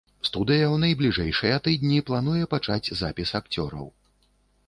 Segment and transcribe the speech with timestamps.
[0.27, 3.87] Студыя ў найбліжэйшыя тыдні плануе пачаць запіс акцёраў.